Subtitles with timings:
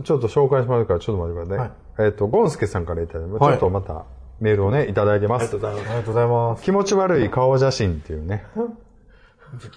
[0.00, 1.74] ちょっと紹介しますから、ちょっと待ってくださいね。
[1.98, 4.04] えっ、と、ゴンスケさんからいただいてます、はいちょっとまた
[4.40, 5.54] メールをね、いただいてます。
[5.54, 6.64] ありがとうございます。
[6.64, 8.44] 気持ち悪い顔写真っていうね。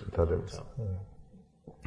[0.08, 0.64] いただいてます。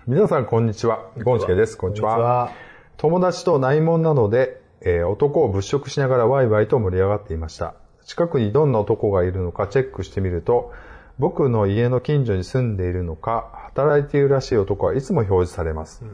[0.07, 1.11] 皆さん、こんにちは。
[1.25, 1.77] ゴンスケです。
[1.77, 2.19] こんにちは。
[2.19, 2.53] は。
[2.97, 7.75] 友達と内門なので、えー男を物色しながらワイワイと盛り上がっていました。
[8.05, 10.73] 近くにどんな男がいるのかチェックしてみると、
[11.19, 16.05] 僕の家の近所に住んでいるのか、働いているらしい男はいつも表示されます。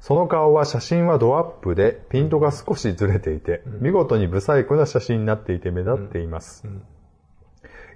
[0.00, 6.64] その顔は写真はドアップで、ピントが少しずれていて、見事にブサイクな写真になっていて目立っています。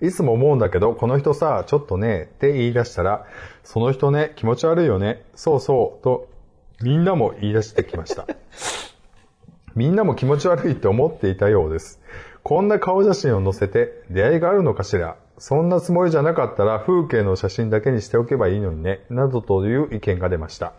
[0.00, 3.26] いつも思うんだけど、この人さ、ちょっとね、って言い出したら、
[3.64, 6.28] その人ね、気持ち悪いよね、そうそう、と、
[6.82, 8.26] みんなも言い出してきました。
[9.76, 12.00] みんなも気持ち悪いって思っていたようです。
[12.42, 15.16] こんな顔写真を載せて出会いがあるのかしら？
[15.42, 19.00] そんなつもりじゃなかったら風景の写真だけにしておけばいいのにね。
[19.10, 20.72] などという意見が出ました。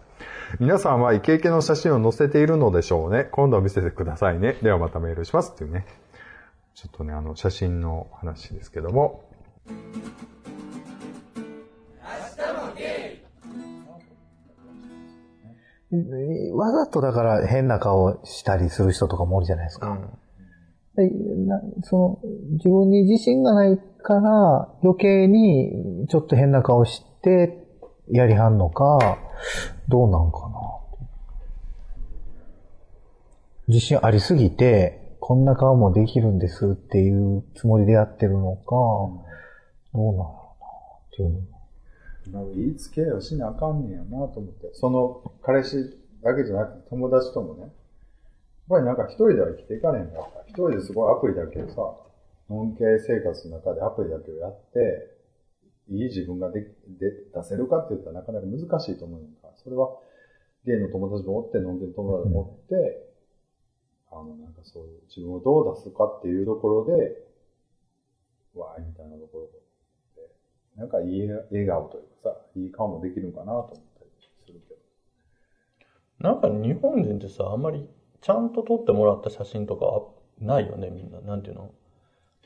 [0.57, 3.27] 皆さんはイケイケの写真を載せているのでしょうね。
[3.33, 4.55] 今度見せてくださいね。
[4.61, 5.85] ではまたメールしますっていうね。
[6.75, 9.25] ちょっとね、あの、写真の話ですけども。
[16.53, 19.87] わざとだから変な顔したりする人とかもおるじゃないですか。
[19.87, 20.07] でな
[21.83, 22.19] その
[22.51, 27.65] 自分に自信がないから余計にちょっと変な顔して
[28.11, 29.17] やりはんのか、
[29.87, 30.73] どうなんかな。
[33.67, 39.23] 自信ありすぎて、こんな顔もできるんですっていうつもりでやってるのか、ど
[39.93, 40.29] うなんやろなっ
[41.15, 41.39] ていうの。
[42.33, 44.69] なんか言いつけをしなあかんねやなと思って。
[44.73, 47.71] その、彼氏だけじゃなくて友達ともね。
[48.69, 50.43] やっぱりなんか一人では生きていかれへんかった。
[50.47, 51.81] 一人ですごいアプリだけをさ、
[52.49, 55.11] ノン系生活の中でアプリだけをやって、
[55.89, 59.99] いい自分がでで出せるかって言ったらなかなか難しいと思うんだから、それは
[60.65, 63.09] ゲイの友達もおって、ノンケの友達もおって、
[64.11, 66.93] あの、なんかそういう自分をどう出すかっていうところで、
[68.55, 69.59] わーいみたいなところで、
[70.77, 73.67] なんかいい笑顔というかさ、いい顔もできるのかなと思っ
[73.99, 76.29] たりするけど。
[76.29, 77.89] なんか日本人ってさ、あんまり
[78.23, 79.85] ちゃんと撮ってもらった写真とか
[80.43, 81.19] ないよね、みんな。
[81.21, 81.71] なんていうの？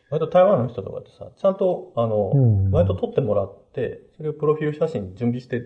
[0.10, 5.62] 割と台湾の人とかってさ、ちゃんと、あの、うん割と撮ってもらって、それをプロフィール写真準備して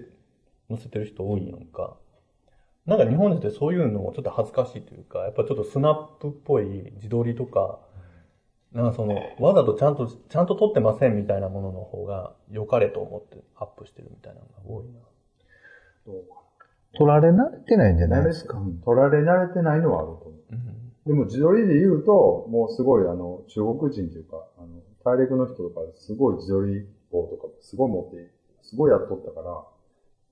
[0.69, 1.95] 載せてる人多いやんか。
[2.85, 7.79] なんか日本人ってそういうのもちょっと恥ずかしいというか、やっぱちょっとスナップっぽい自撮りとか、
[8.73, 14.99] なんかその、わざとちゃんと、ちゃんと撮ってませんみたいなものの方が良かれと思ってアップしてるみたいなのが多いな。
[16.07, 16.23] どう
[16.93, 18.23] 取られ慣れてないんじゃない？
[18.25, 18.57] ですか？
[18.57, 20.33] うん取られ慣れてないのはあると思う。
[20.51, 20.91] うん。
[21.05, 24.67] でも自撮りで言うと、もうすごいあの、中国人というか、あの、
[25.03, 28.31] 大陸の人とかすごい自撮り棒とかすごい持って、
[28.61, 29.63] すごいやっとったから、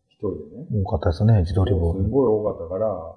[0.09, 0.83] 一人でね。
[0.83, 1.93] 多かったですね、自撮り棒。
[1.93, 3.15] すごい多かったから、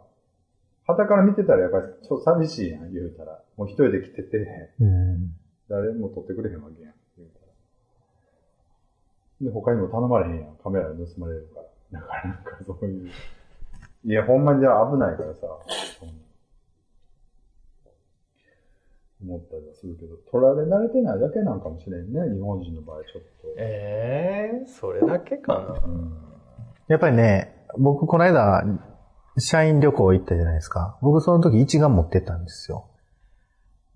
[0.85, 3.41] 旗から見てたらやっぱりちょっと寂しいやん、言うたら。
[3.57, 5.35] もう一人で来てて、うん。
[5.69, 7.47] 誰も撮ってくれへんわけやん、言うたら。
[9.43, 11.67] で、他にも頼まれへんやん、カメラ盗まれるから。
[11.93, 13.11] だからなんかそういう。
[14.05, 15.47] いや、ほんまにじゃあ危ないからさ、
[19.23, 23.49] 思ったりはするけど、取られ慣れてないだけなんかもしれんね、日本人の場合ちょっと。
[23.59, 25.83] ええー、それだけかな。
[25.87, 26.13] うん。
[26.89, 28.65] やっぱりね、僕この間、
[29.39, 30.99] 社員旅行行ったじゃないですか。
[31.01, 32.89] 僕その時一眼持ってったんですよ。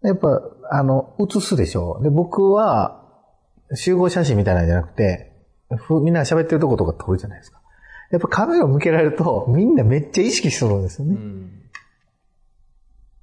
[0.03, 0.41] やっぱ、
[0.71, 2.01] あの、写すでしょ。
[2.03, 3.03] で、僕は、
[3.75, 5.33] 集合写真みたいなんじゃなくて、
[5.77, 7.56] ふみんな喋ってるとことか撮るじゃないですか。
[8.11, 11.15] やっぱカメラを向けられると、みんなめっちゃ意識するんですよね。
[11.15, 11.63] うん。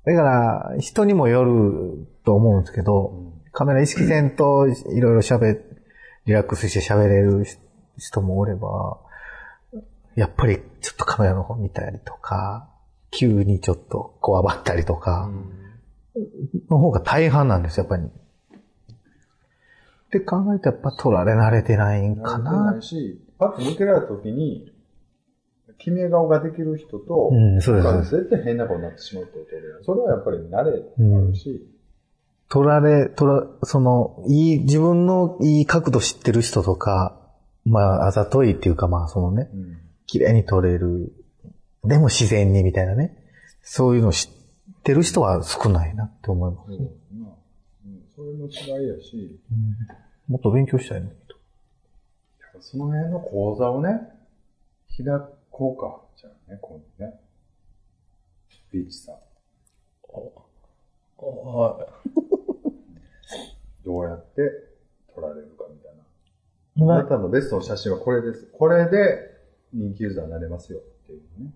[0.05, 5.61] だから、人にもよると思うんですけど、カメラ意識せんと、いろいろ喋、
[6.25, 7.45] リラックスして喋れる
[7.97, 8.99] 人もおれば、
[10.15, 12.69] やっぱりちょっとカメラの方見たりとか、
[13.11, 15.29] 急にちょっとこわばったりとか、
[16.69, 18.03] の方が大半なんですよ、やっぱり。
[18.03, 18.09] っ
[20.11, 22.81] て考えたらやっぱ撮られ慣れてないんか慣れてなない。
[22.81, 24.72] し、パッと向けられた時に、
[25.83, 31.67] 決め顔ができる人と、うんそうです他で絶対変な顔になってしまうってことで、それはやっぱり慣れあるし、
[32.49, 37.19] 撮られ、撮ら、その、いい、自分のいい角度知ってる人とか、
[37.65, 41.11] まあ、あざといっていうか、まあ、そのね、うん綺麗に撮れる。
[41.83, 43.17] でも自然にみたいなね。
[43.63, 46.67] そういうの知ってる人は少ないなって思います。
[46.67, 49.39] そうん、それの違いやし、
[50.27, 51.13] もっと勉強したいね。
[52.59, 54.01] その辺の講座をね、
[54.95, 55.05] 開
[55.53, 56.01] こうか。
[56.19, 57.13] じゃあね、今度ね。
[58.71, 59.15] ビーチさん。
[61.25, 61.87] は
[63.85, 64.41] どうやって
[65.15, 66.93] 撮られるかみたいな。
[66.93, 68.49] あな今、たのベストの写真はこれです。
[68.51, 69.31] これで
[69.71, 71.51] 人気ユーザーになれますよっていうね。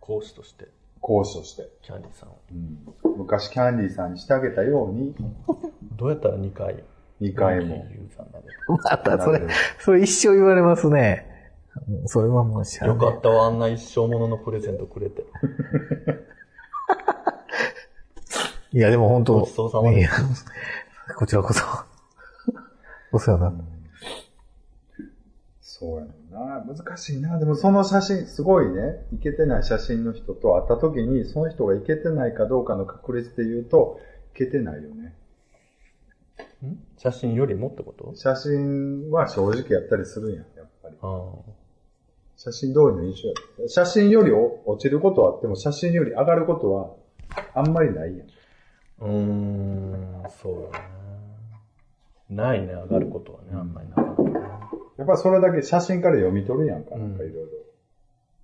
[0.00, 0.68] 講師として、
[1.00, 1.68] 講師として。
[1.82, 2.40] キャンディーさんを。
[2.50, 5.14] うん昔キャンディーさんにしてあげたように、
[5.96, 6.82] どうやったら2回、
[7.20, 7.86] 2回も。
[7.90, 9.42] ユーザーになれるまたそれ、
[9.80, 11.35] それ一生言われますね。
[11.88, 15.24] もうそれはもうしゃあよないかったわ、あんな一生もののプレゼントくれて。
[18.72, 20.10] いや、でも本当ごちそうさまでや
[21.16, 21.64] こちらこそ。
[23.12, 23.64] お世話になった。
[25.60, 26.64] そうやな。
[26.64, 27.38] 難しいな。
[27.38, 34.00] でもその写真、すごいね、いけてない写真の人と会った時に、その人がいけてないかどうかの確率で言うと、
[34.34, 35.14] いけてないよね。
[36.64, 36.78] ん？
[36.98, 38.12] 写真よりもってこと？
[38.14, 40.96] 写真は正直やったりするんや、やっぱり。
[41.00, 41.32] あ
[42.36, 43.28] 写真通りの印象
[43.62, 43.68] や。
[43.68, 46.90] 写真より落ちることはあっても、写真より上がることは
[47.54, 48.28] あんまりないやん。
[48.28, 48.32] あ。
[49.00, 50.86] うーん、そうだね。
[52.28, 54.32] ないね、上がることはね、あんまりなかったね。
[54.98, 57.46] やっぱりそれだけ写真から読み取るやんか、うんなんかいろい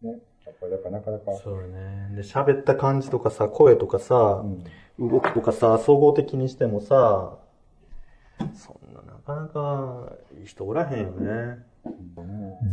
[0.02, 0.10] ろ。
[0.12, 0.20] ね。
[0.46, 1.32] やっぱりだからなかなか。
[1.42, 2.16] そうだね。
[2.16, 4.64] で、喋った感じとかさ、声とかさう、ん
[5.10, 7.38] 動きとかさ、総合的にしてもさ、
[8.54, 11.71] そんななかなかいい人おらへんよね。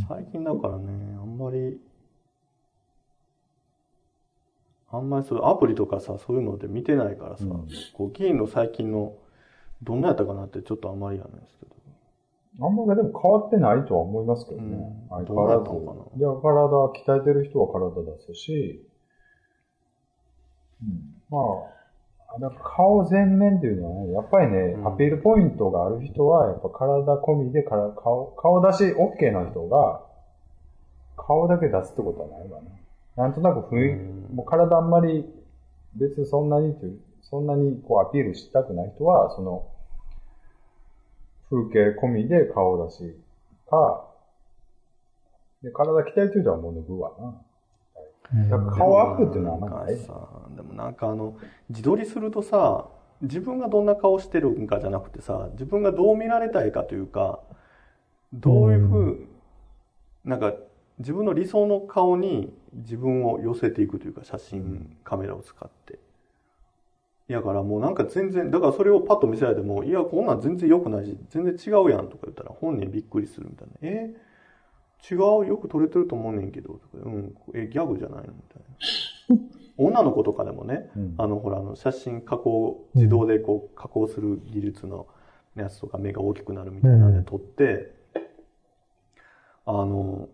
[0.08, 1.80] 最近だからね、あんまり、
[4.92, 9.16] あんまりそういうアプリとかさ、そういうので見てないからさ、うんこう議員の最近の、
[9.82, 11.76] どんなやったかなってちょっとあんまりやないですけど。
[12.62, 14.76] あんまりでも変わってないとは思いますけどね。
[14.76, 15.70] うん相変わらず。
[16.18, 18.86] いや、体、鍛えてる人は体出すし、
[20.82, 21.79] うん、まあ、
[22.52, 30.06] か顔全面っていうのはね、やっぱりね、うんアピールポイントがある人は、やっぱ体込みでから顔、顔出し OK な人が、
[31.18, 32.84] 顔だけ出すってことはないわね。
[33.16, 35.26] なんとなく雰囲うん気、もう体あんまり
[35.96, 39.68] 別にそんなにっていう、そんなにこうアピールしたくない人は、その、
[41.50, 43.20] 風景込みで顔出し
[43.70, 44.06] か、
[45.64, 47.42] で、体鍛えてる人はもう脱ぐわな。
[48.70, 49.96] 顔アップっていうのはない。
[49.96, 51.38] んかさ、でもなんかあの、
[51.70, 52.90] 自撮りするとさ、
[53.22, 57.40] 自分がどんな顔してるんかじゃなくてさ、自分がどう見られたいかというか、
[58.34, 59.28] どういうふう、
[60.26, 60.54] なんか
[61.00, 66.00] 自分の理想の顔に自分を寄せていくというか、写真、カメラを使って。
[67.30, 73.74] いやからもうなんか全然、だからそれをパッと見せられても、いや、こんなん全然良くないし、全然違うやんとか言ったら本人びっくりするみたいな。
[73.82, 74.16] え？
[75.10, 75.18] 違う
[75.48, 79.60] よく撮れてると思うねんけど、うん、え、ギャグじゃないのみたいな。
[79.78, 85.08] 女の子とかでもね、うんあの、ほら、あの、写真加工、自動でこう、加工する技術の
[85.56, 87.94] やつとか目が大きくなるみたいなんで撮って、
[89.66, 90.28] あの、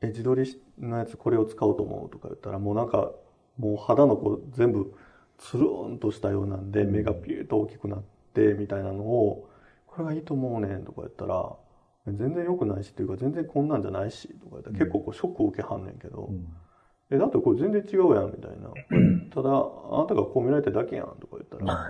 [0.00, 0.44] え、自撮り
[0.78, 3.12] のやつこれを使おうと思うとか言ったら、もうなんか、
[3.58, 4.94] もう肌のこう全部、
[5.38, 8.02] つるーんとしたようなんで、目がピューッと大きくなっ
[8.32, 9.48] て、みたいなのを、
[9.86, 11.52] これがいいと思うねんとか言ったら、
[12.06, 16.46] 全然良くないしっていうか、全然こんなんじゃないし、とか言ったら結構こうショックを受けはんねんけど、うん
[17.10, 18.68] え、だってこれ全然違うやん、みたいな。
[19.30, 21.88] ただ、あなたがこう見られてるだけやん、とか言ったら、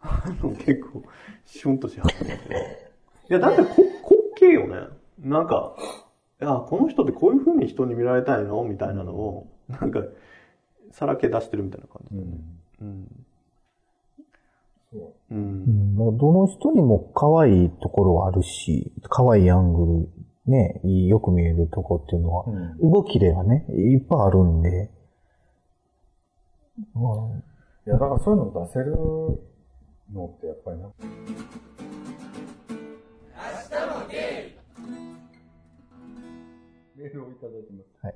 [0.00, 1.02] あ の結構、
[1.44, 2.54] シュンとしはったんだけど。
[2.54, 3.68] いや、だってこ、
[4.38, 4.88] 滑稽よね。
[5.20, 5.74] なんか、
[6.40, 10.02] いや、この人ってこういう風に人に見られたいのみたいなのを、なんか、
[10.90, 12.36] さらけ出してるみたいな感じうだよね。
[12.36, 12.42] ん
[12.80, 13.26] うん。
[14.92, 15.00] そう
[15.30, 15.34] う。
[15.34, 20.08] うんん、どの人にも可愛いところはあるし、可愛いアング
[20.46, 24.90] ル、ね、よく見えるとこっていうのは、うん動きではね、いっぱいあるんで、
[26.94, 27.48] まあ
[27.86, 28.96] いや、だからそういうの出せる
[30.12, 30.88] のってやっぱりな。
[36.96, 38.06] メールをいただいてます。
[38.06, 38.14] はい。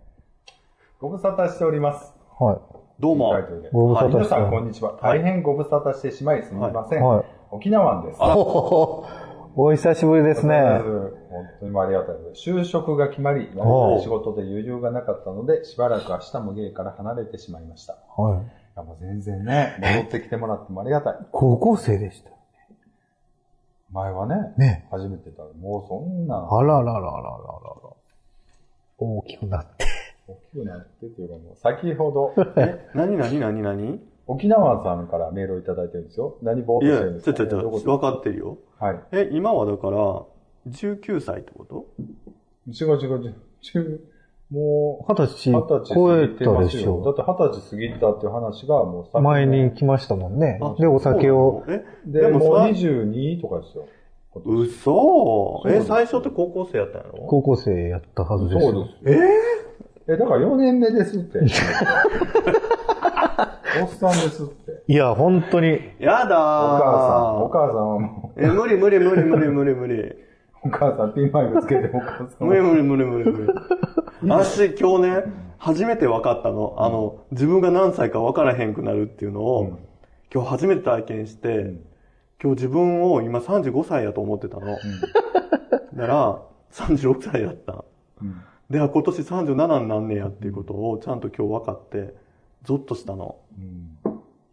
[0.99, 2.13] ご無沙汰しております。
[2.39, 2.59] はい。
[3.03, 3.41] どうもタ。
[3.41, 4.97] イトルでご無沙汰して皆さんこんにちは。
[5.03, 7.03] 大変ご無沙汰してしまいすみません。
[7.03, 7.25] はい。
[7.51, 8.19] 沖縄です。
[8.21, 9.05] お
[9.57, 10.55] お久しぶりですね。
[10.55, 11.11] 本
[11.59, 12.49] 当にありがたいです。
[12.49, 17.95] 就職が決まり、やりたい仕事で余裕がなかったので、しばらく明日も芸から離れてしまいました。
[17.95, 18.47] いはい。
[18.77, 21.17] やもう全然ね、戻ってきてもらってもありがたい。
[21.33, 22.31] 高校生でした。
[23.91, 24.87] 前はね、ね。
[24.93, 25.43] 初めてだ。
[25.61, 27.33] もうそんな、あららららららら。
[28.99, 29.87] 大きくなって。
[30.33, 36.37] 大きくなってっていうかもう、先ほど、 え、なになになになに沖縄さんからメールをいただいてるんですよ。
[36.43, 37.35] 何ぼーっいやとしてるんで、すか？
[37.35, 38.59] ちょちょちょ、分かってるよ。
[38.79, 39.01] はい。
[39.13, 40.23] え、今はだから、
[40.69, 41.87] 19歳ってこと？
[42.69, 43.35] 違う違う
[43.75, 44.01] 違う。
[44.51, 46.59] もう、二十歳超えた。
[46.61, 50.61] でしょだって二十歳過ぎたっていう話がもう前に来ましたもんね。
[50.79, 51.65] で、お酒を。
[51.69, 53.87] え、で、もうでもさ22とかですよ。
[54.45, 58.73] 嘘え、最初って高校生やったんやろ高校生やったはずですよ。
[58.73, 59.21] そうです。
[59.21, 59.29] え
[60.09, 61.39] え、だから4年目ですって。
[63.81, 64.83] おっさんですって。
[64.87, 65.81] いや、本当に。
[65.99, 69.95] やだーお母さん、お母さんはもえ、無理無理無理無理無理無理。
[69.95, 70.17] う、
[70.65, 72.67] お母さんピンマイクつけてお母さん無理は。
[72.67, 73.53] 無理無理無理無理。
[74.29, 75.25] 私今日ね、
[75.59, 76.75] 初めて分かったの。
[76.79, 79.79] あの、自分が何歳か分からへんくなるっていうのを、
[80.35, 81.75] 今日初めて体験して、
[82.43, 84.67] 今日自分を今35歳やと思ってたの。
[84.67, 86.43] だから、
[86.73, 87.85] 36歳やった。
[88.73, 92.15] で、あ今年37になんねやっていうことをちゃんと今日分かって、
[92.65, 93.37] ゾッとしたの。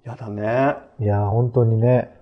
[0.04, 0.76] やだね。
[1.00, 2.14] いや、本当にね。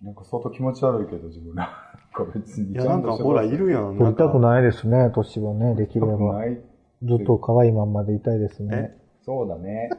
[0.00, 1.64] なんか相当気持ち悪いけど、自分ら。
[1.64, 2.72] なんか別に。
[2.72, 3.98] いや、なんかほら、いるやん。
[3.98, 4.40] 取りたくい。
[4.40, 6.16] ないですね、年はね、できれば。
[6.38, 6.60] ない。
[7.02, 8.96] ずっと可愛いまんまでいたいですね。
[9.22, 9.90] そうだね。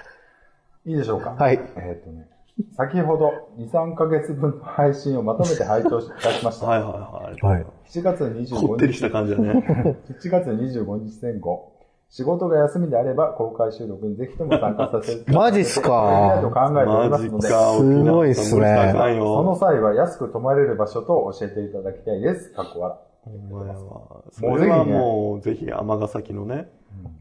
[0.84, 1.30] いいでしょうか？
[1.30, 2.28] はいえっ、とね、
[2.76, 6.66] 先ほど2、3ヶ月分の配信をまとめて拝聴いたしました。
[6.68, 7.58] はいはいはい。
[7.58, 7.66] はい。
[7.86, 9.96] 7月こって25日、りした感じだね。
[10.08, 11.72] 7月25日前後、
[12.10, 19.56] 仕事が休みであれば公開収録にぜひとも参加させてマジっすかと考えておりマますので、ジか、すごいっすねそのよ。
[19.56, 22.52] 際は安く泊まれる場所と教えていただきたいです。
[22.52, 23.00] かっこ笑。
[23.26, 26.68] お前はそれはもう、ぜひ、尼崎のね、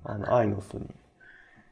[0.03, 0.85] あの、アイノスに。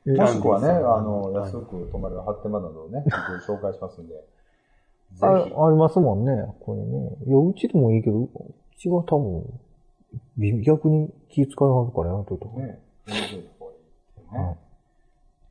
[0.05, 3.05] もしくはね、あの、はい安く泊まれる発展場などをね、
[3.47, 5.53] 紹介しますんで、ぜあひ。
[5.55, 7.15] ありますもんね、ここにね。
[7.27, 8.29] いや、うちでもいいけど、う
[8.77, 9.59] ちは多分、
[10.37, 12.69] び逆に気遣いはるからやめといた方がいい。
[12.69, 12.79] ね、
[14.33, 14.57] ね。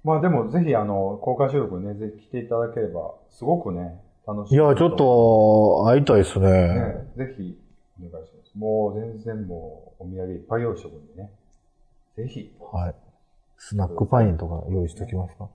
[0.02, 4.54] まあでもぜひあの、公開収録にね、ぜひ来ていただければ、すごくね、楽しい。
[4.54, 6.48] いや、ちょっ、と、会いたいですね。
[6.50, 7.58] ね、ぜひ、
[8.00, 8.52] お願いします。
[8.56, 11.30] もう全然もう、お土産いっぱい用意しておくんでね。
[12.16, 12.52] ぜひ。
[12.72, 12.94] はい。
[13.62, 15.48] スナックパインとか用意しておきますか？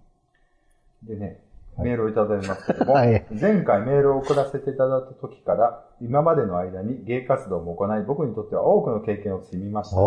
[1.03, 1.39] でね、
[1.79, 9.97] メールをいただいてますけども、 はい前回メールを送らせていただいた時から、今までの間に芸活動も行い、僕にとっては多くの経験を積みました。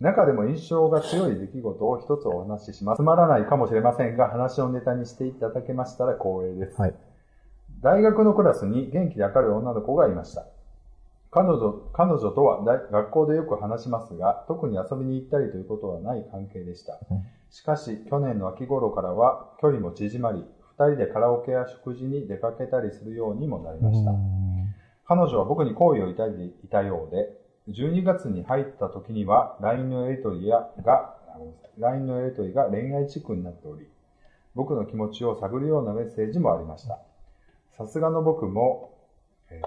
[0.00, 3.02] 中でも印象が強い出来事を一つお話しします。
[3.02, 6.80] つまらないかもしれませんが、話のネタにしていただけましたら光栄です。
[6.80, 6.94] はい。
[7.82, 10.46] 大学のクラスに元気で明るい女の子がいました。
[11.30, 17.26] 彼女、彼女とは大学校でよく話しますが、特に遊びに行ったりということはない関係でしたうん。
[17.50, 20.46] しかし、去年の秋頃からは距離も縮まり、
[20.78, 24.12] 二人でカラオケや食事に出かけたりするようにもなりました。
[25.06, 27.28] 彼女は僕に好意を抱いていたようで、
[27.68, 31.14] 12月に入った時には LINE のやりとりやが、
[31.78, 33.86] LINE のやりとりが恋愛チックになっており、
[34.54, 36.98] 僕の気持ちを探るようなメッセージもありました。
[37.72, 38.97] さすがの僕も、えー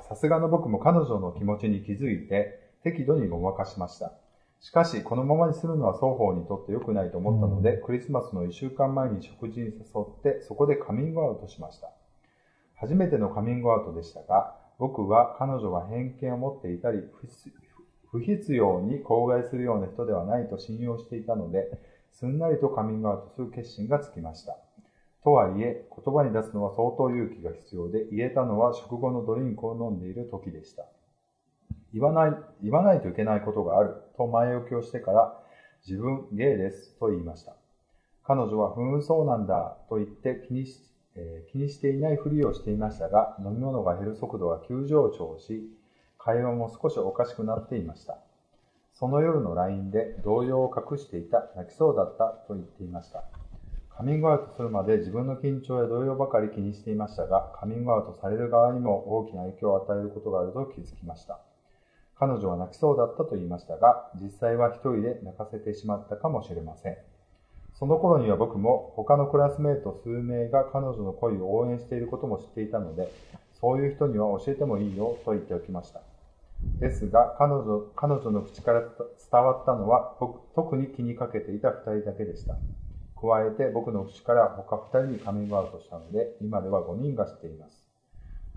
[0.07, 4.13] さすがの僕も彼女の気持ちに気づいて適度にごまかしました。
[4.59, 11.91] しかし、このままにするのは双方にとって良くないと思ったので、クリスマスの1週間前に食事に誘って、そこでカミングアウトしました。
[12.75, 16.99] 初めてのカミングアウトでしたが、僕は彼女が偏見を持っていたり、
[18.11, 21.71] 不必要に口外するような人ではないと信用していたので、
[22.11, 24.57] すんなりとカミングアウトする決心がつきました。
[25.23, 30.85] とはいえ、言葉に出すのは相当勇気が必要で、言えたのは食後のドリンクを飲んでいる時でした。
[31.93, 35.31] 言わない、言わないといけないことがあると前置きをしてから、
[35.87, 37.53] 自分ゲイですと言いました。
[38.23, 40.79] 彼女は、ふーん、そうなんだと言って気にし、
[41.15, 45.67] えー気にしていないふりをしていましたが、飲み物が減る速度が急上昇し、
[46.17, 48.17] 会話も少しおかしくなっていました。
[48.93, 53.40] その夜の LINE で動揺を隠していた、泣きそうだったと言っていました。
[54.01, 61.39] カミングアウトするまで自分の緊張や動揺ばかり気にしていましたが、カミングアウトされる側にも大きな影響を与えることがあると気づきました。
[62.17, 66.97] 彼女は泣きそうだったと言いましたが、実際は一人で泣かせてしまったかもしれません。
[67.75, 73.07] その頃には僕も他のクラスメート数名が彼女の恋を応援していることも知っていたので、
[73.53, 76.01] そういう人には教えてもいいよと言っておきました。
[76.79, 80.15] ですが、彼女彼女の口から伝わったのは
[80.55, 82.57] 特に気にかけていた二人だけでした。
[83.21, 87.85] 加えて僕の口から他二人にカミングアウトしたので、今では5人が知っています。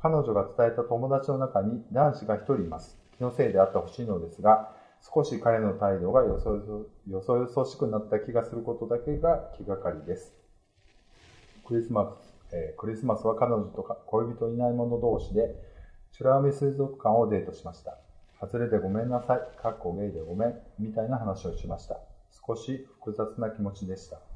[0.01, 2.99] 彼女が伝えた友達の中に男子が一人います。
[3.19, 10.35] 気のせいであってほしいのですが、少し彼の態度がよそよそよそしくなった気がすることだけが気がかりです。
[11.67, 15.55] クリスマス、えークリスマスは彼女とか恋人いない者同士で、
[16.19, 17.99] 美ら海水族館をデートしました。
[18.41, 22.01] 外れでごめんなさい、かっこゲイでごめん、みたいな話をしました。
[22.47, 24.34] 少し複雑な気持ちでした。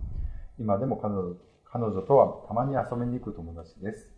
[0.59, 1.35] 今でも彼女
[1.71, 4.11] 彼女とはたまに遊びに行く友達です。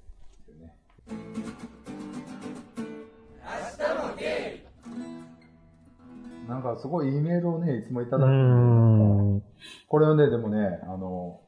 [6.48, 9.42] なんかすごいいいメールをね、いつもいただく。
[9.88, 11.40] これはね、でもね、あの、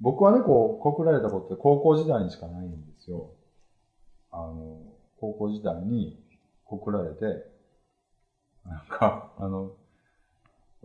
[0.00, 3.30] 僕はね、こう、告られたことって高校時代にしかないんですよ。
[4.30, 4.78] あの、
[5.18, 6.18] 高校時代に
[6.64, 7.24] 告られて、
[8.64, 9.72] なんか、あの、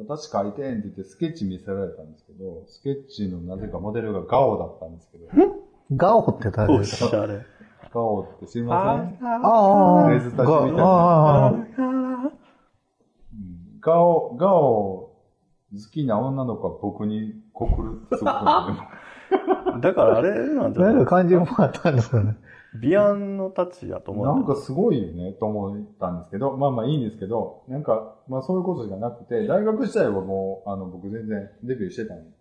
[0.08, 5.28] 私書いてんって言ってスケッチ見せられたんですけど、スケッチのなぜかモデルがガオだったんですけど、
[5.96, 6.74] ガオって誰？
[6.74, 7.46] おですかしゃれ。
[7.94, 10.10] ガオって知りませんああ。
[10.10, 11.54] レーズたちみたいなガああ。
[13.82, 15.12] ガオ、ガオ
[15.74, 22.36] 好きな女の子は僕に告るってすごくだからあれなんじゃな か感じもあったんですかね。
[22.80, 24.26] ビアンのタッチだと思う。
[24.26, 32.32] なんかすごいよね、と思ったんですけど、まあまあいいんですけど、なんか、まあそういうことじゃなくて、大学時代はもう、あの、僕全然デビューしてたんで、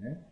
[0.00, 0.26] でね。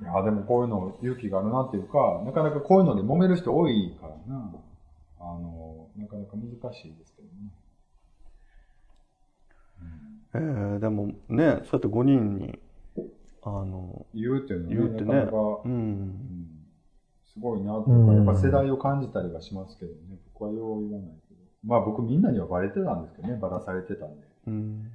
[0.00, 4.52] いや、でもこういうの勇気があるなっていうか、なかなかこういうので揉める人多いからな。
[5.18, 7.52] あの、なかなか難しいですけどね。
[10.34, 12.58] えー、でもね、そうやって5人に、
[13.42, 15.60] あの、言うっていうのは言うってねなかなか、う。
[15.64, 16.51] うんん
[17.32, 20.18] すごいなとか、うんやっぱ世代を感じたりはしますけどね。
[20.34, 21.40] 僕はよう言わないけど。
[21.64, 24.26] まあ僕みんなにはバレてたんですけどね、バラされてたんで。
[24.48, 24.90] うん。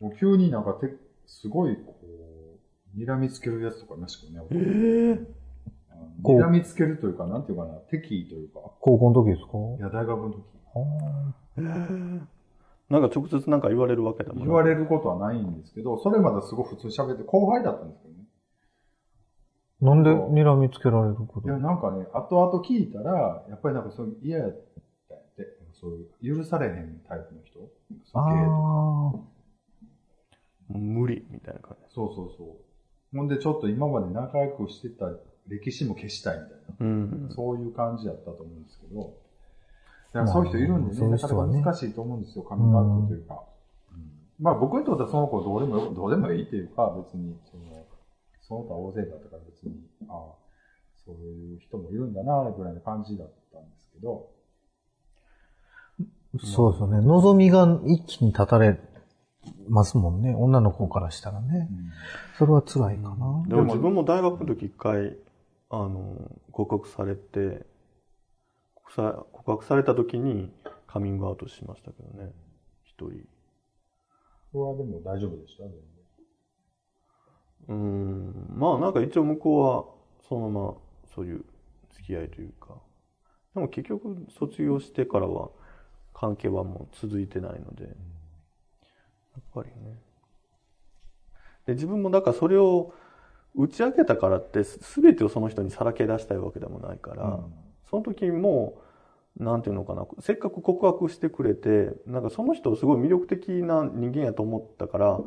[0.00, 4.48] もう急になんかて、すごいこう、睨みつけるやつとかいましたけどね。
[4.50, 5.26] えー、
[6.22, 8.60] 睨みつけるというか、なんていうかな、敵意というか。
[8.80, 9.58] 高校の時ですか？
[9.78, 10.42] いや、大学の時。
[11.58, 12.20] えー
[12.90, 18.13] なんか直接なんか言われるわけだもんね言われることはないんですけど、それまですごい普通に喋って、後輩だったんですけどね。
[19.84, 21.46] なんで睨みつけられること？
[21.46, 24.48] いや、なんかね、後々聞いたら、やっぱりなんかそういう嫌やっ
[25.08, 25.90] たんやって、そう
[26.22, 27.60] いう許されへんタイプの人？
[28.14, 29.28] あも
[30.70, 31.94] う無理みたいな感じ。
[31.94, 32.48] そうそうそう。
[33.14, 35.10] ほんでちょっと今まで仲良くしてた
[35.48, 36.74] 歴史も消したいみたいな。
[36.80, 37.28] うん。
[37.36, 39.12] そういう感じだったと思うんですけど、
[40.14, 43.34] だからそういう人いるんでね、まあなかなか難しいと思うんですよ、カミングアウトというか。
[43.34, 43.44] うん
[44.40, 47.83] まあ僕にとってはその子どうでもよ、どうでもいいというか、別に、その、
[48.54, 49.74] その他大勢だったから別に、
[50.08, 50.16] ああ、
[51.04, 54.30] そういう人もいるんだな、ぐらいの感じだったんですけど、
[56.00, 57.00] あ、そうですよね。
[57.00, 58.78] 望みが一気に立たれ
[59.68, 60.34] ますもんね。
[60.36, 61.68] 女の子からしたらね。
[62.38, 63.44] それは辛いかな。
[63.46, 65.16] でも自分も大学の時一回、
[65.70, 67.66] あの、告白されて、
[68.94, 70.52] さ告白された時に
[70.86, 72.32] カミングアウトしましたけどね。
[72.84, 73.26] 一人。
[74.52, 75.93] それはでも大丈夫でした全然
[77.68, 78.46] うん。
[78.56, 79.84] まあなんか一応向こうは
[80.28, 80.74] そのまま
[81.14, 81.44] そういう
[81.92, 82.74] 付き合いというか。
[83.54, 85.50] でも結局卒業してからは
[86.12, 87.84] 関係はもう続いてないので。
[87.84, 87.90] や
[89.40, 89.98] っぱりね。
[91.66, 92.92] で、自分もだからそれを
[93.54, 98.82] 打ち明けたからって全てをその人にさらけ出したいわけでもないから、うんその時も、
[99.36, 105.20] なんていうのかな、せっかく告白してくれて、なんかその人すごい魅力的な人間やと思ったから、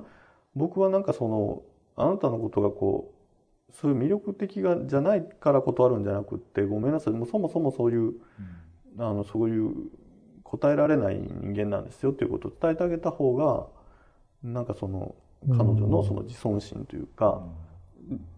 [0.53, 1.63] 僕はなんかその、
[1.97, 3.11] あなたのことがこ
[3.69, 8.13] う、そういう魅力的がじゃないから断るんじゃなくって、ごめんなさい、もうそもそもそういう、
[8.97, 9.73] あの、そういう
[10.43, 13.67] 答えられない人間なんですよっていうことを伝えてあげた方が、
[14.43, 15.15] なんかその、
[15.49, 17.43] 彼女のその自尊心というか、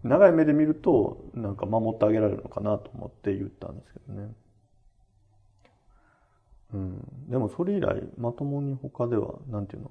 [0.02, 4.34] 長い目で見ると、なんか守ってあげられるのかなと思って言ったんですけどね。
[6.74, 7.30] うん。
[7.30, 9.90] でもそれ以来、まともに他では、なんていうの？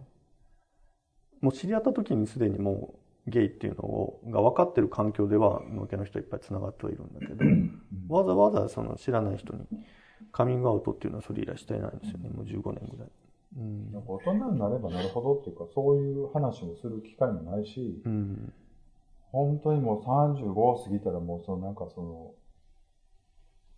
[1.41, 7.45] もう知り合った時にすでにもうゲイっていうのを、が分かってる環境では、のけの人いっぱい繋がってはいるんだけど、
[8.07, 9.65] わざわざその知らない人に
[10.31, 12.29] カミングアウトっていうのはそれ以来してないんですよね。
[12.29, 13.09] もう15年ぐらい。
[13.57, 18.53] うんなんか大人になればなるほどっていうか、そういう話をする機会もないし、うん。
[19.31, 22.31] 本当にもう35過ぎたらもうそのなんかその、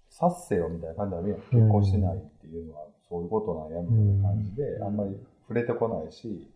[0.10, 1.40] さっせよみたいな感じになるやん。
[1.40, 5.16] 結婚してないっていうのはそういうことなんやみたいな感じで、あんまり
[5.48, 6.51] 触れてこないし、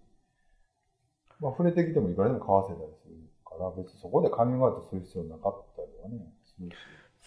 [1.40, 6.76] まあ触れてきてもいくらでも交わせたりするから、別にそこでカミングアウトする必要なかったりはね、するし。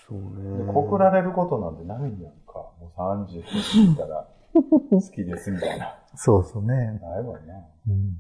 [0.09, 0.73] そうでね。
[0.73, 2.55] 告られることなんてないんやんか。
[2.81, 5.99] もう30過ぎたら好きですみたいな。
[6.17, 6.67] そうですね。
[6.67, 7.55] ないもんな。
[7.89, 8.15] うん。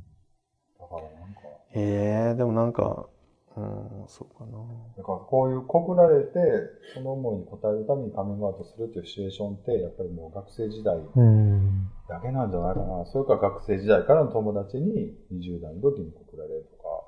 [0.78, 3.06] だからなんか、へえ、でもなんか、
[3.58, 4.58] うん、そうかな。
[4.96, 6.30] だからこういう告られて、
[6.94, 11.90] その思いに応えるためにカミングアウトするっていうシチュエーションって、やっぱりもう学生時代うん。
[12.08, 13.04] だけなんじゃないかな。
[13.06, 17.04] それから学生時代からの友達に20代の時に告られるとか、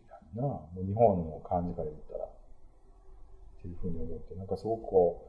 [0.00, 2.28] みたいな、もう日本の感じから言ったら、っ
[3.62, 5.20] ていうふうに思って、なんかすごくこ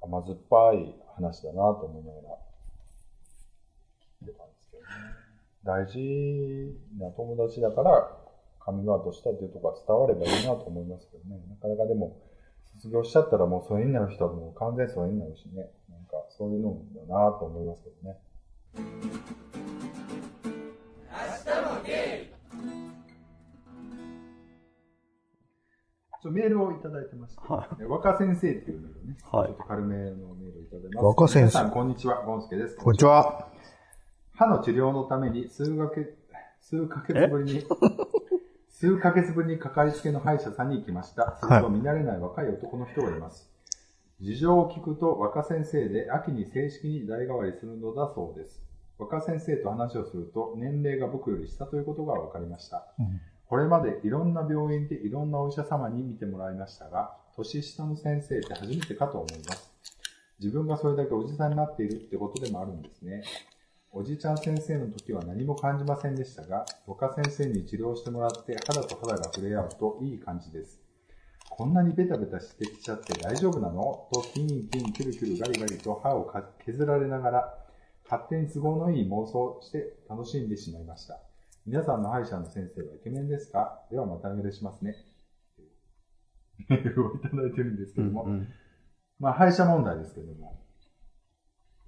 [0.00, 2.38] う、甘酸っぱい話だなと思いながら、
[4.24, 4.88] 聞いてたんですけどね。
[5.64, 8.17] 大事な友達だから、
[8.68, 11.40] カミングアウトしたっていうところが伝わればいいなと思いますけどね。
[11.48, 12.20] なかなかでも、
[12.76, 15.70] 卒業しちゃったらもう疎遠になる人はもう完全疎遠になるしね。
[15.88, 16.76] なんかそういうの
[17.08, 18.18] だなと思いますけどね。
[26.20, 31.04] ちょメールをいただいてまして、はえ若先生っていうメールね、はいちょっと軽めのメールをいただいてます。
[31.06, 32.76] 若先生皆さん、こんにちは、ゴンスケです。
[32.76, 33.48] こんにちは。
[34.34, 36.18] 歯の治療のために数ヶ月、
[36.60, 37.64] 数ヶ月ぶりに、
[38.80, 41.36] 数ヶ月ぶりにかかりつけの歯医者さんに行きました。
[41.40, 43.50] すると見慣れない若い男の人がいます。
[44.20, 48.62] 事情を聞くと若先生で秋に正式に代替わりするのだそうです。
[48.96, 52.86] 若先生と話をすると、年齢が僕より下ということが分かりました。
[53.00, 59.70] うんこれまでいろんな病院でいろんなお医者様に見てもらいましたが、年下の先生って初めてかと思います。
[60.38, 63.22] 自分がそれだけおじさんになっているってことでもあるんですね。
[63.90, 70.80] おじちゃん先生の時は何も感じませんでしたが、若先生に治療してもらって肌と肌が触れ合うといい感じです。
[71.50, 74.08] こんなにベタベタしてきちゃって大丈夫なの？
[74.12, 77.54] とキンキンキュルキュルガリガリと歯をか削られながら、
[78.04, 81.18] 勝手に都合のいい妄想をして楽しんでしまいました。
[81.66, 83.80] 皆さんの歯医者の先生はイケメンですか？
[83.90, 84.94] ではまたお願いしますね。
[86.68, 88.48] メールをいただいてるんですけども、うん
[89.18, 90.60] まあ歯医者問題ですけども、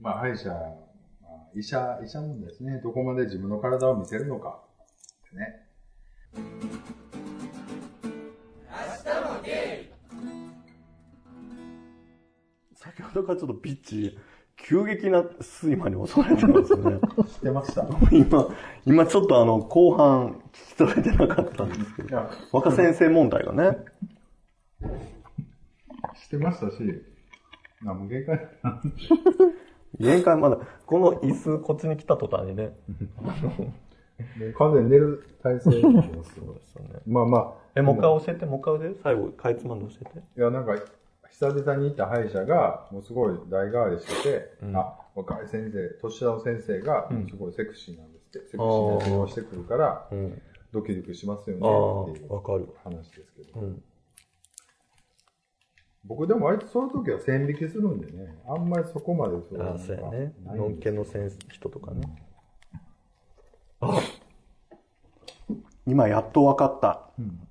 [0.00, 0.58] まあ歯医者、まあ、
[1.54, 2.80] 医者、医者問題ですね。
[2.82, 4.62] どこまで自分の体を見せるのか。
[5.32, 5.66] ね。
[12.74, 14.18] 先ほどからちょっとピッチ、
[14.56, 15.24] 急激な
[15.62, 17.00] 睡魔に襲われてますね。
[17.26, 17.86] 知ってました？
[18.12, 18.48] 今、
[18.86, 23.78] 今ちょっとあの、後半聞き取れてなかったんですけど、若先生問題がね、
[24.80, 26.76] 知ってましたし、
[27.86, 28.82] あ、もう限界だな。
[30.00, 32.76] 限界まだ、この椅子こっちに来た途端にね、
[34.58, 37.00] 完全に寝る体勢 ですよね。
[37.06, 37.52] まあまあ。
[37.76, 40.18] え、もう一回教えて、もう一回で最後、かいつまんで教えて？
[40.18, 40.74] いや、なんか、
[41.30, 50.42] 久々に行った歯医者が、もうすごい代替わりしてて、うんあ、若い先生、年下の先生がうん、すごいセクシーなんですって、セクシーな治療をしてくるから、うん。
[50.72, 52.28] ドキドキしますよね、っていう。
[52.84, 53.60] 話ですけど。
[53.60, 53.82] うん。
[56.04, 60.34] 僕でも割とそういう時は線引きするんでね、あんまりそこまでそうああ、そうやね。
[60.44, 62.00] ないのんんですけの先人とかね。
[63.80, 64.00] あ
[65.86, 67.10] 今やっと分かった。
[67.18, 67.46] うん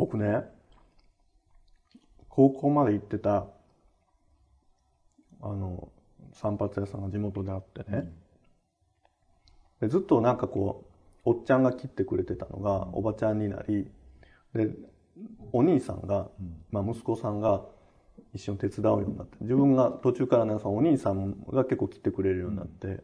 [0.00, 0.44] 僕ね、
[2.30, 3.48] 高校まで行ってた、
[5.42, 5.92] あの、
[6.32, 8.10] 散髪屋さんが地元であってね、
[9.78, 10.86] でずっとなんかこ
[11.26, 13.90] う、おっちゃんが切ってくれてたのが、おばちゃんになり、
[14.54, 14.70] で、
[15.52, 16.28] お兄さんが、
[16.70, 17.64] まあ息子さんが
[18.34, 23.02] 一緒に手伝うようになって、自分が途中からね、お兄さんが結構切ってくれるようになって、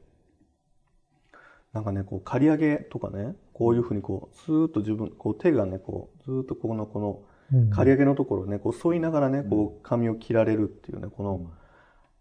[1.72, 7.70] なんかね、こう、刈り上げとかね、こういうふうにこう、スーッと自分、こう手がね、こう、ずーっとこの、この、うん。
[7.70, 11.50] 刈り上げのところをね、こう沿いながらね、こう髪を切られるっていうね、この、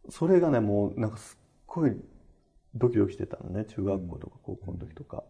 [0.10, 1.96] それがね、もうなんかすっごい
[2.76, 5.24] ドキドキしてたのね、中学校とか高校の時とか。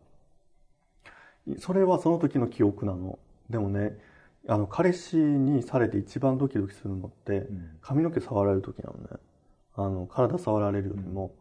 [1.59, 3.19] それはその時の記憶なの。
[3.49, 3.97] でもね、
[4.47, 7.47] あの、彼氏にされて一番ドキドキするのって、
[7.81, 9.07] 髪の毛触られる時なのね。
[9.75, 11.35] あの、体触られるよりも、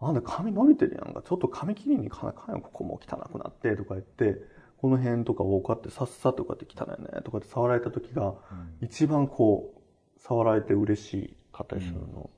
[0.00, 4.36] あんた髪伸びてるやんか、ちょっと髪切りに行かなあかんよ、ここも汚くなって、とか言って、
[4.78, 8.34] この辺とかをこうやってさっさとこうやって汚いね、とかって触られた時が、
[8.82, 12.30] 一番こう、触られて嬉しかったりするの。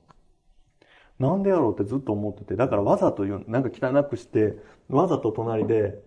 [1.19, 4.57] なんでやろうってずっと思ってて、だからわざと言う、なんか汚くして、
[4.87, 6.01] わざと隣で、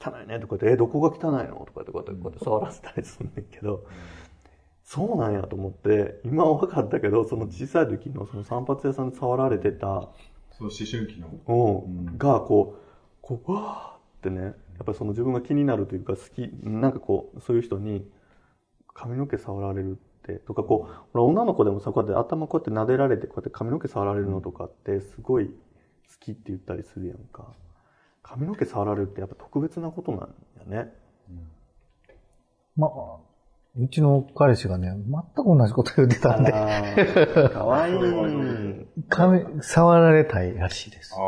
[0.00, 1.64] 汚いねとか言って、え、どこが汚いの？
[1.66, 3.84] とかってこうやってこうやって触らせたりするんだけど、
[4.84, 10.08] そうなんやと思って、今は分かったけど、その小さい時のその散髪屋さんで触られてた、
[10.58, 11.28] そう、思春期の。
[11.46, 12.82] うんうんが、こう、
[13.20, 14.54] こう、わーってね、やっ
[14.84, 18.08] ぱりその自分が気になるというか好き、なんかこう、そういう人に
[18.94, 25.52] 髪の毛触られるって、とかこう、ほら女の子でもさ、こうやって頭こうやって撫でられて、こうやって髪の毛触られるのとかって、すごい好
[26.20, 27.52] きって言ったりするやんか。
[28.28, 30.20] 髪の毛触られるってやっぱ特別なことなん
[30.70, 30.92] やね。
[32.76, 32.90] まあ、
[33.78, 37.96] うちの彼氏がね、全く同じこと言ってたんで、あかわいい。
[39.08, 41.16] 髪、触られたいらしいですあ。
[41.16, 41.20] あ。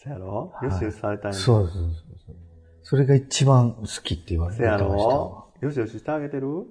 [0.00, 0.52] そやろ？
[0.54, 1.92] はいよしよしされたいのそうそうそう
[2.26, 2.36] そう。
[2.82, 6.66] それが一番好きって言われてせやましたよしよししてあげてる？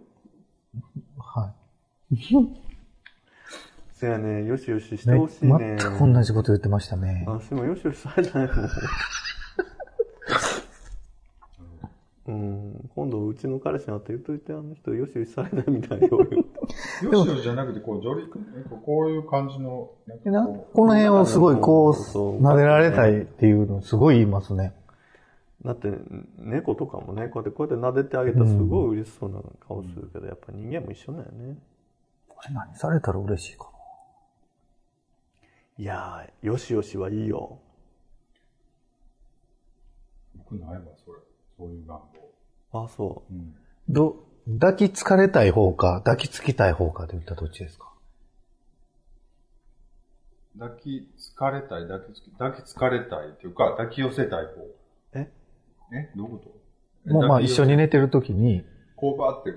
[1.17, 1.53] は
[2.11, 2.15] い。
[3.99, 5.75] せやね、よしよししてねほしいね。
[5.79, 7.23] 全く同じこと言ってましたね。
[7.25, 8.69] 私もよしよしされたいもん。
[12.27, 16.09] うん、今度うちの彼氏に会って言っといて、あの人よしよしされないみたいよ。
[17.11, 19.97] よしよしじゃなくて、こう、ジョリ、なんかこういう感じの、こ
[20.73, 24.75] この辺をすごいこう、そう撫でられたいっていうのすごい言いますね。
[25.65, 25.91] だって、
[26.37, 31.57] 猫とかもね、こうやって、こうやって撫でてあげたらすごい嬉しそうな顔するけど、やっぱ人間も一緒だよね。
[32.27, 33.71] これ何されたら嬉しいか
[35.79, 37.59] いやー、よしよしはいいよ。
[40.35, 41.19] う、僕ないわ、それ。
[41.57, 41.99] そういう願
[42.71, 42.83] 望。
[42.83, 43.37] あ、そうん。
[43.37, 43.53] な。
[43.89, 44.25] ど、
[44.59, 47.93] 抱きつかれたい方か、抱きつきたい方かで言ったらどっちですか？
[50.57, 54.61] 抱きつかれたい、抱きつき、抱きつかれたいっていうか、抱き寄せたい方。
[54.63, 54.75] う。
[55.13, 55.31] え？
[55.93, 56.11] え？
[56.15, 56.43] どういうこ
[57.05, 57.13] と？
[57.13, 57.77] もうまあ一緒にね。
[57.77, 59.51] 寝てる時に、こうバーって、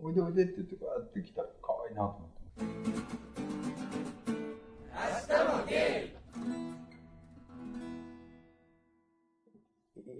[0.00, 3.25] おいでおいでって言ってバーって来たら可愛いなと思って。
[4.96, 6.10] 明日もゲ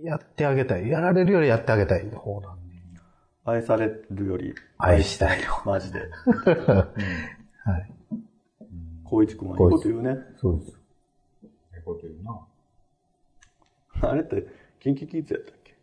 [0.03, 0.89] イやってあげたい。
[0.89, 2.77] やられるよりやってあげたい方なんで。
[3.45, 5.63] 愛されるより愛したいよ。
[5.65, 6.01] マジで。
[7.65, 7.91] はい。
[9.05, 10.17] 光一君はいいこと言うね。
[10.41, 10.71] そうです。
[10.73, 12.41] いいこと言うな。
[14.11, 14.47] あれって、
[14.81, 15.75] キンキキッズやったっけ？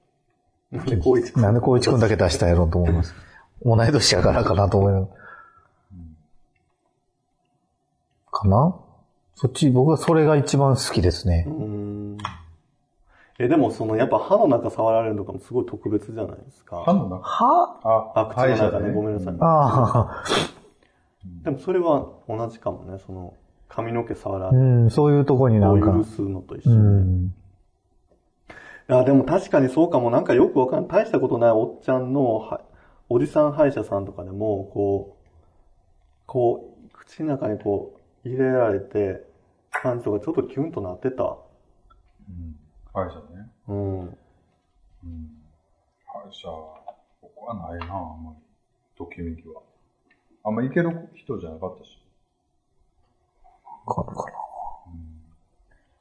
[0.78, 3.16] なんで光一君なんで光一君だけ出したんやろうと思います。
[3.66, 5.14] 同い年やからかなと思います。
[8.32, 8.76] かな？
[9.36, 11.52] そっち、僕はそれが一番好きですねう。
[11.52, 12.18] ーん。
[13.40, 16.84] え、でもその、やっぱ歯の中触られるのかもすごい特別じゃないですか。
[16.86, 17.20] 歯の中？
[17.20, 19.34] はああ、口の中ね、ごめんなさい。
[19.40, 20.24] ああ、
[21.44, 23.34] でもそれは同じかもね、その、
[23.68, 25.92] 髪の毛触られるうん、そういうとこになのをんか。
[25.92, 26.82] 許すのと一緒うに。
[26.82, 26.86] い
[27.26, 27.34] ん。
[28.88, 30.12] や、でも確かにそうかも。
[30.12, 30.90] なんかよくわかんない。
[30.90, 32.62] 大したことないおっちゃんの、は
[33.10, 35.24] おじさん歯医者さんとかでも、こう、
[36.28, 39.26] こう、口の中にこう、入れられて、
[39.72, 41.24] 感じとかちょっとキュンとなってた。
[41.24, 42.56] うん。
[42.94, 43.50] 歯医者ね。
[43.68, 44.00] うん。
[44.02, 44.10] うん。
[46.06, 46.48] 歯医者、
[47.22, 48.38] 僕はないな、あんまり。
[48.98, 49.62] ときめきは。
[50.44, 52.00] あんま行ける人じゃなかったし。
[53.86, 54.32] かるかな。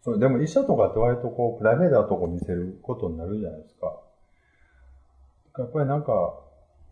[0.03, 4.01] そう、でも医者とかって割とこう、プライベートなとこ見せることになるじゃないですか。
[5.59, 6.35] やっぱりなんか、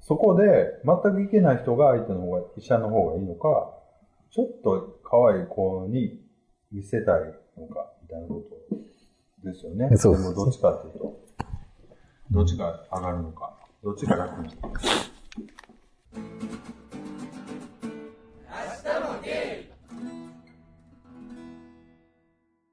[0.00, 3.74] そこで全く行けない人が相手の方が、医者の方がいいのか、
[4.30, 6.20] ちょっと可愛い子に
[6.70, 7.24] 見せたい
[7.58, 9.96] のか、みたいなことですよね。
[9.96, 11.20] そうですでもどっちかっていうと、
[12.30, 14.80] どっちが上がるのか、どっちが楽になるのか。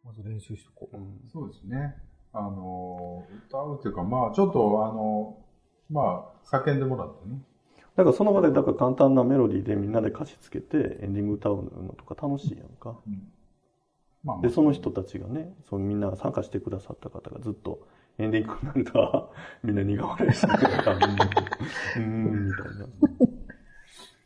[0.06, 0.98] まず練習しとこう。
[1.32, 1.96] そうですね。
[2.34, 5.40] あの、歌うっていうか、まあ、ちょっと、あの、
[5.90, 7.42] まあ、叫んでもらってね。
[7.98, 12.96] だからその場で、だから簡単なメロディーでみんなで歌詞つけてエンディング歌うのとか楽しいやんか。
[14.24, 17.88] まあ、で、その人たちがね、そのみんなが参加してくださった方がずっと
[18.20, 19.34] エンディングになると、
[19.64, 20.92] みんな苦笑いしてくれた。
[20.94, 22.88] うーん、みたいな。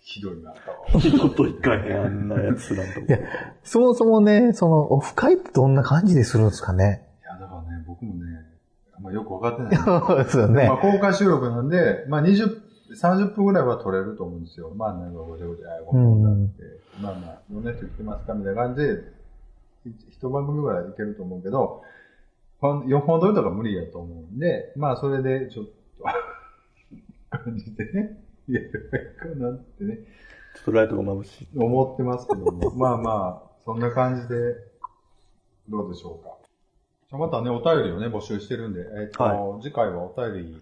[0.01, 0.53] ひどいな。
[0.93, 2.99] 二度と一回へん、あんなやつらと。
[2.99, 3.19] いや、
[3.63, 7.07] そもそもね、その、オフ会ってどんな感じでするんですかね。
[7.21, 8.21] いや、だからね、僕もね、
[8.97, 9.75] あんまよくわかってない。
[10.05, 10.77] そうですよねまあ、。
[10.77, 14.71] 公開収録なんで、まあ、20、30分ぐらいは撮れると思うんですよ。
[14.75, 16.63] まあ、なんかごちゃごちゃ、ごめんなって。
[17.01, 19.03] まあまあ、どんな人来てますかみたいな感じで、
[19.85, 21.83] 一一番組ぐらいいけると思うけど、
[22.59, 25.71] ほん4本撮りとか無理やと思うんで、まあ、それで、ちょっと、
[27.29, 29.99] 感じでね、やるかなってね、
[30.55, 31.47] ちょっとライトが眩しい。
[31.55, 34.55] 思ってますけども、まあまあ、そんな感じで、
[35.69, 36.37] どうでしょうか。
[37.09, 40.61] じゃあまたね、お便りをね、募集してるんで、えっ、と、は次回はお便り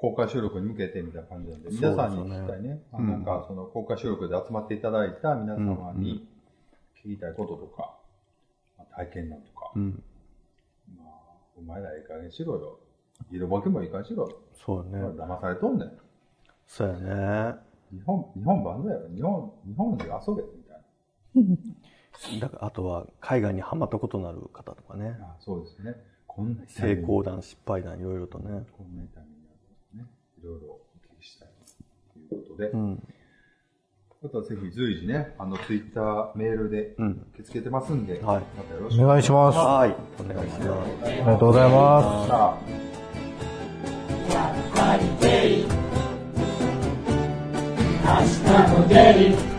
[0.00, 2.80] 公開収録に向けてみたいな感じなんで、皆さんに聞きたいね。
[2.94, 6.26] うんなんか、その公開収録で集まっていただいた皆様に
[7.04, 7.98] 聞きたいこととか、
[8.78, 10.02] まあ体験談とか、うん。
[10.96, 11.08] まあ、
[11.58, 12.78] お前らいい加減しろよ。
[13.30, 14.38] 色ボケもいい加減しろよ。
[14.54, 15.04] そうやね。
[15.18, 15.92] 騙されとんねん。
[16.66, 17.56] そうやね。
[17.92, 19.08] 日本、日本バンドやろ。
[19.10, 25.10] 日本、日本で遊べ、みたい だから、あとは、海外にハマったことのある方とかね。
[25.10, 25.26] な。
[25.26, 25.94] あそうですね。
[26.26, 28.64] こんな成功談、失敗談、いろいろとね。
[28.78, 29.02] こんな。
[30.42, 30.80] いろいろお
[31.18, 31.48] 聞きしたい
[32.28, 33.02] ということで、うん。
[34.24, 37.10] あとはぜひ随時ね、あの、ツイッター、メールでうん。
[37.10, 39.58] 受け付けてますんで、はいまたよろしくお願いします。
[39.58, 39.94] あはい。
[40.18, 41.12] お願いします。
[41.12, 42.28] りがとうございます。
[42.28, 42.90] さあ
[48.10, 48.94] 明日も出
[49.30, 49.49] る